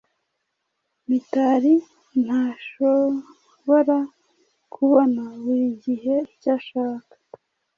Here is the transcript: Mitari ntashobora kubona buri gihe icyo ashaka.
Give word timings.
Mitari 1.07 1.75
ntashobora 2.23 3.97
kubona 4.73 5.23
buri 5.41 5.67
gihe 5.83 6.15
icyo 6.33 6.49
ashaka. 6.57 7.13